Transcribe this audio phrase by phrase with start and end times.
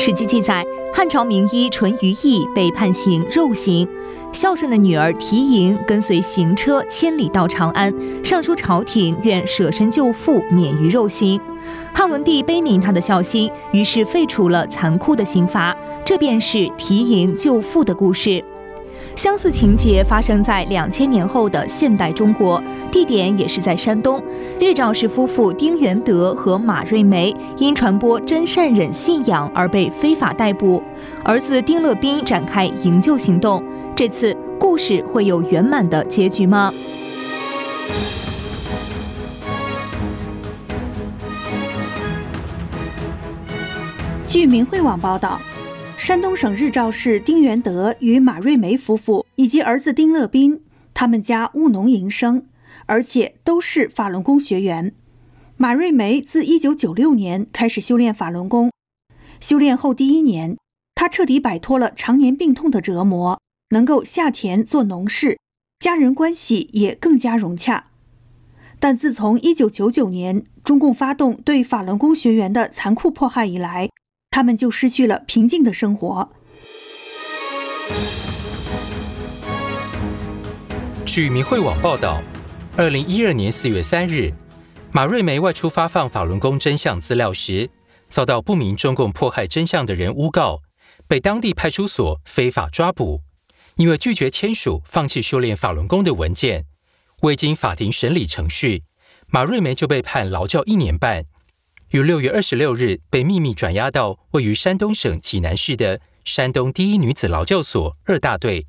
[0.00, 0.64] 史记记载，
[0.94, 3.86] 汉朝名医淳于意被判刑肉刑，
[4.32, 7.92] 孝顺的女儿缇萦跟随行车千里到长安，
[8.24, 11.40] 上书朝廷愿舍身救父，免于肉刑。
[11.92, 18.42] 汉文帝悲悯他的孝心，于是废除了残酷的刑罚，这便是缇萦救父的故事。
[19.18, 24.22] 相似情节发生在两千年后的现代中国，地点也是在山东。
[24.60, 30.80] 日照氏夫妇丁元德和马瑞梅因传播真善忍信仰而被非法逮捕，
[31.24, 33.60] 儿子丁乐斌展开营救行动。
[33.96, 36.72] 这次故事会有圆满的结局吗？
[44.28, 45.40] 据明慧网报道。
[46.08, 50.62] 山东省日照市丁元德与马瑞梅夫妇以及儿子丁乐斌，
[50.94, 52.46] 他们家务农营生，
[52.86, 54.94] 而且都是法轮功学员。
[55.58, 58.70] 马瑞梅自1996年开始修炼法轮功，
[59.38, 60.56] 修炼后第一年，
[60.94, 65.38] 她彻底摆脱了常年病痛的折磨，能够下田做农事，
[65.78, 67.88] 家人关系也更加融洽。
[68.80, 73.90] 但自从1999年中共发动对法轮功学员的残酷迫害以来，
[74.30, 76.30] 他们就失去了平静的生活。
[81.04, 82.22] 据明慧网报道，
[82.76, 84.32] 二零一二年四月三日，
[84.92, 87.70] 马瑞梅外出发放法轮功真相资料时，
[88.08, 90.60] 遭到不明中共迫害真相的人诬告，
[91.06, 93.22] 被当地派出所非法抓捕。
[93.76, 96.66] 因为拒绝签署放弃修炼法轮功的文件，
[97.22, 98.82] 未经法庭审理程序，
[99.28, 101.24] 马瑞梅就被判劳教一年半。
[101.90, 108.66] 于六月二十六日被秘密转押到位于山东省济南市的山东第一女子劳教所二大队。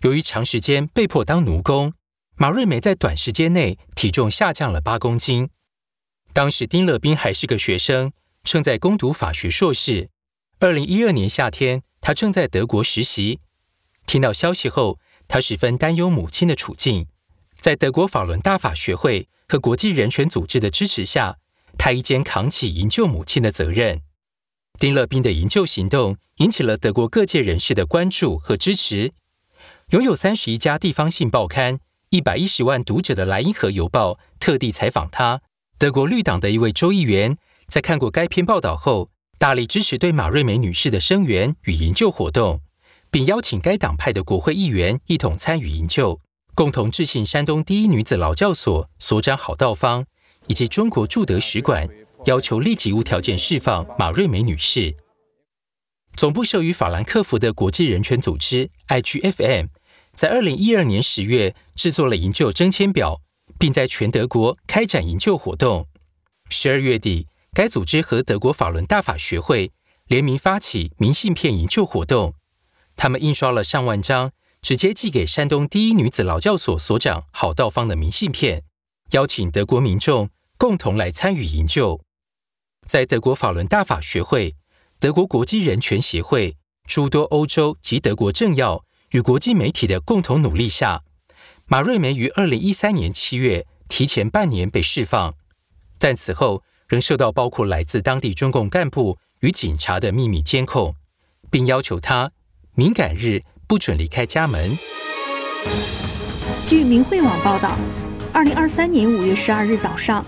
[0.00, 1.92] 由于长时间被迫当奴工，
[2.36, 5.50] 马瑞梅在短时间内体重下降了八公斤。
[6.32, 8.10] 当时丁乐斌还是个学生，
[8.42, 10.08] 正在攻读法学硕士。
[10.60, 13.40] 二零一二年夏天，他正在德国实习。
[14.06, 17.06] 听到消息后，他十分担忧母亲的处境。
[17.58, 21.36] 在德国法轮大法学会和国际人权组织的支持下。
[21.78, 24.02] 他一肩扛起营救母亲的责任。
[24.78, 29.12] 丁乐斌的营救行动引起了德国各界人士的关注和支持。
[29.90, 35.42] 拥有三十一家地方性报刊、一百一十万读者的《莱茵河邮报》特地采访他。
[35.78, 37.36] 德国绿党的一位州议员
[37.66, 39.08] 在看过该篇报道后，
[39.38, 42.60] 大力支持对马瑞梅女士的声援与营救活动，
[43.10, 46.20] 并邀请该党派的国会议员一同参与营救，
[46.54, 50.06] 共同致信山东第一女子劳教所所长郝道芳。
[50.50, 51.88] 以及中国驻德使馆
[52.24, 54.96] 要求立即无条件释放马瑞梅女士。
[56.16, 59.68] 总部设于法兰克福的国际人权组织 IGFM，
[60.12, 63.20] 在二零一二年十月制作了营救征签表，
[63.60, 65.86] 并在全德国开展营救活动。
[66.48, 69.70] 十二月底，该组织和德国法轮大法学会
[70.08, 72.34] 联名发起明信片营救活动，
[72.96, 78.64] 他们印刷了上万张，直接寄给山东第一女子劳教所所长郝道芳的明信片，
[79.12, 80.28] 邀请德国民众。
[80.60, 82.02] 共同来参与营救，
[82.86, 84.56] 在德国法伦大法学会、
[84.98, 91.02] 德国国际人权协会、诸多欧洲及德国政要与国际媒体的共同努力下，
[91.64, 95.34] 马瑞梅于二零一三年七月提前半年被释放，
[95.98, 100.94] 但此后仍受到包括来自当地中共干部与警察的秘密监控，
[101.50, 102.32] 并要求他
[102.74, 104.76] 敏感日不准离开家门。
[106.66, 107.78] 据明慧网报道，
[108.34, 110.22] 二零二三年五月十二日早上。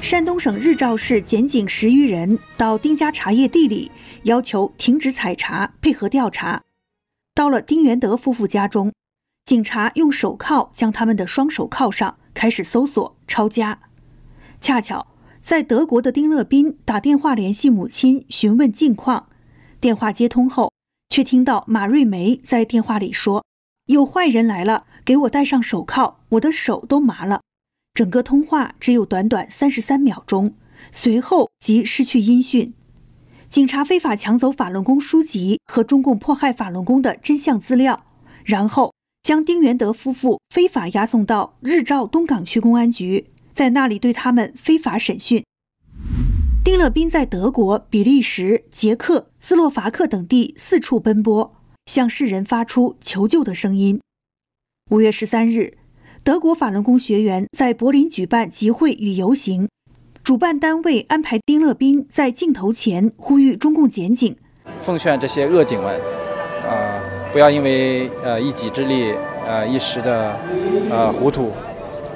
[0.00, 3.90] 山东省日照市检警十余人到丁家茶叶地里，
[4.22, 6.62] 要求停止采茶，配合调查。
[7.34, 8.92] 到了丁元德夫妇家中，
[9.44, 13.80] 警察用手铐将他们的双手铐上，开始搜索抄家。
[14.60, 15.08] 恰巧
[15.42, 19.28] 在德国的丁乐斌打电话联系母亲询问近况，
[19.80, 20.72] 电话接通后，
[21.08, 23.44] 却听到马瑞梅在电话里说
[23.86, 27.40] ：“有坏人来了，给我戴上手铐，我的手都麻了。”
[27.96, 30.52] 整个通话只有短短三十三秒钟，
[30.92, 32.74] 随后即失去音讯。
[33.48, 38.04] 警察非法抢走法轮功书籍和中共迫害法轮功的真相资料，
[38.44, 45.42] 然后将丁元德夫妇非法押送到日照东港区公安局，在那里对他们非法审讯。
[46.62, 51.56] 丁乐斌在德国、比利时、捷克斯洛伐克等地四处奔波，
[51.86, 54.02] 向世人发出求救的声音。
[54.90, 55.78] 五月十三日。
[56.26, 59.68] 德国法轮功学员在柏林举办集会与游行，
[60.24, 64.34] 主办单位安排丁乐斌在镜头前呼吁中共检警，
[64.80, 65.94] 奉劝这些恶警们，
[66.68, 67.00] 啊，
[67.32, 69.14] 不要因为呃一己之力，
[69.46, 70.36] 呃一时的
[70.90, 71.52] 呃糊涂，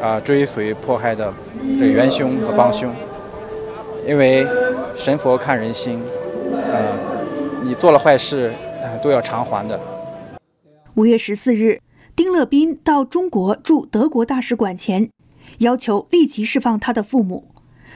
[0.00, 1.34] 啊追随迫害的
[1.76, 2.94] 这元凶和帮凶，
[4.06, 4.46] 因为
[4.94, 6.00] 神佛看人心，
[6.52, 6.96] 呃
[7.64, 9.80] 你做了坏事，呃，都要偿还的。
[10.94, 11.80] 五月十四日，
[12.16, 15.10] 丁乐斌到中国驻德国大使馆前，
[15.58, 17.52] 要求立即释放他的父母。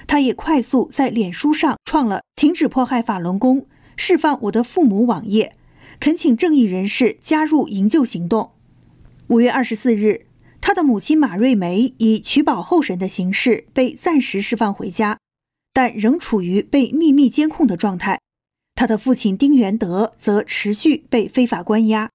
[0.07, 5.57] 他也快速在脸书上创了“停止迫害法轮功，释放我的父母”网页，
[5.99, 8.51] 恳请正义人士加入营救行动。
[9.29, 10.27] 五月二十四日，
[10.61, 15.19] 他的母亲马瑞梅以取保候审的形式被暂时释放回家，
[15.73, 18.21] 但仍处于被秘密监控的状态。
[18.75, 22.11] 他的父亲丁元德则持续被非法关押。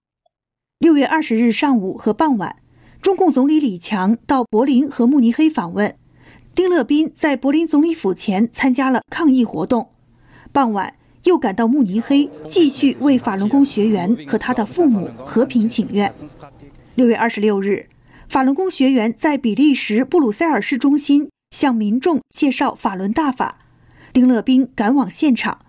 [0.85, 2.57] 六月二十日上午和傍晚，
[3.01, 5.95] 中共总理李强到柏林和慕尼黑访问。
[6.53, 9.89] 丁乐斌在柏林总理府前参加了抗议活动，
[10.51, 10.93] 傍晚
[11.23, 16.13] 又赶到慕尼黑，继续为法轮功学员和他的父母和平请愿。
[16.93, 17.87] 六月二十六日，
[18.29, 23.57] 法轮功学员在比利时布鲁塞尔市中心向民众介绍法轮大法，
[24.13, 25.61] 丁乐斌赶往现场，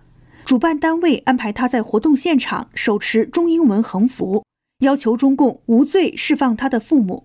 [0.44, 4.44] 主办单位安排他在活动现场手持中英文横幅，
[4.80, 7.24] 要求中共无罪释放他的父母。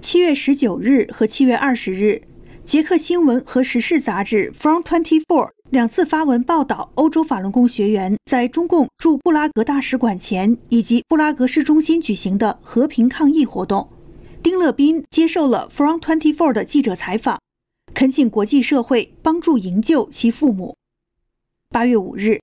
[0.00, 2.22] 七月十九日和七月二十日。
[2.66, 13.86] 捷克新闻和时事杂志《From Twenty Four》两次发文报道，欧洲法轮功学员在中共驻布拉格大使馆前以及布拉格市中心举行的和平抗议活动。
[14.42, 17.38] 丁乐斌接受了《From Twenty Four》的记者采访，
[17.92, 20.74] 恳请国际社会帮助营救其父母。
[21.68, 22.40] 八月五日，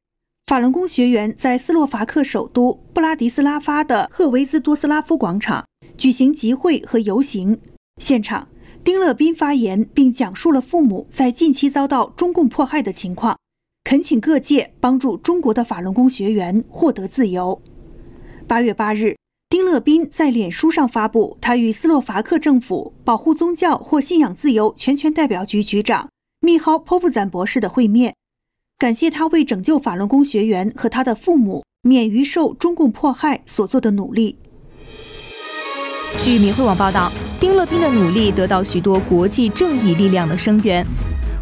[0.51, 5.65] 法轮功学员在斯洛伐克首都布拉迪斯拉发的赫维兹多斯拉夫广场
[5.97, 7.57] 举行集会和游行，
[8.01, 8.49] 现场。
[8.83, 13.37] 丁乐斌发言，并讲述了父母在近期遭到中共迫害的情况，
[13.85, 17.61] 恳请各界帮助中国的法轮功学员获得自由。
[18.45, 19.15] 八月八日，
[19.47, 26.09] 丁乐斌在脸书上发布他与斯洛伐克政府保护宗教或信仰自由全权代表局局长
[26.41, 28.15] 密豪·波夫赞博士的会面，
[28.81, 34.35] 感谢他为拯救法轮功学员和他的父母免于受中共迫害所做的努力。
[36.17, 40.83] 据民慧网报道，丁乐斌的努力得到许多国际正义力量的声援。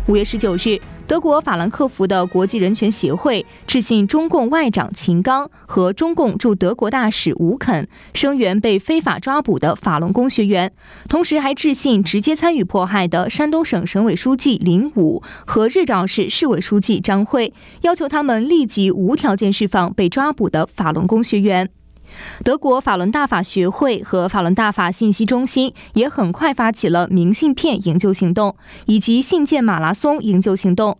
[0.09, 0.77] 五月十九日，
[1.09, 10.71] 德国法兰克福的国际人权协会致信中共外长秦刚和中共驻德国大使吴肯，声援被非法抓捕的法轮功学员，
[11.07, 17.51] 同时还致信直接参与迫害的山东省省委书记林武和日照市市委书记张辉，
[17.81, 21.71] 要求他们立即无条件释放被抓捕的法轮功学员。
[22.43, 30.97] 德国法轮大法学会和法轮大法信息中心也很快发起了明信片营救行动，以及信件马拉松营救行动。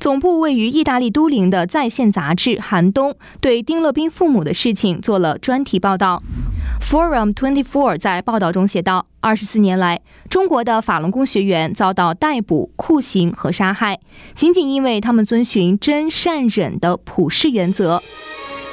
[0.00, 6.20] 总部位于意大利都灵的在线杂志《寒冬》对丁乐斌父母的事情做了专题报道。
[6.80, 14.00] Forum Twenty Four 在报道中写道：“二十四年来，中国的法轮功学员遭到逮捕、酷刑和杀害，
[14.34, 18.02] 仅仅因为他们遵循真善忍的普世原则。”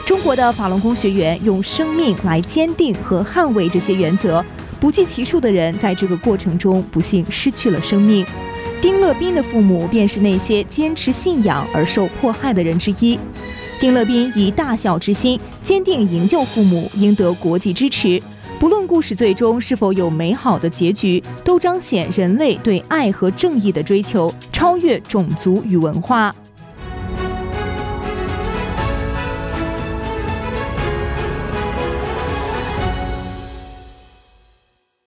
[0.05, 4.43] 中国的法轮功学员用生命来坚定和捍卫这些原则，
[4.79, 8.23] 不计其数的人在这个过程中不幸失去了生命。
[8.79, 13.17] 丁乐斌的父母便是那些坚持信仰而受迫害的人之一。
[13.79, 18.21] 丁乐斌以大孝之心，坚定营救父母，赢得国际支持。
[18.59, 26.33] 不论故事最终是否有美好的结局，都彰显人类对爱和正义的追求，超越种族与文化。